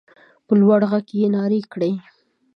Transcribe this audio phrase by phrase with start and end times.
[0.45, 1.91] په لوړ غږ يې نارې کړې.